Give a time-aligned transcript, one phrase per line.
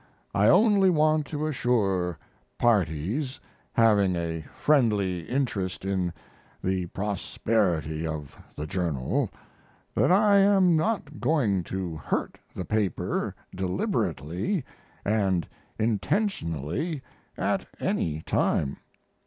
[0.33, 2.17] I only want to assure
[2.57, 3.39] parties
[3.73, 6.11] having a friendly interest in
[6.63, 9.29] the prosperity of the journal
[9.93, 14.65] that I am not going to hurt the paper deliberately
[15.05, 17.03] and intentionally
[17.37, 18.77] at any time.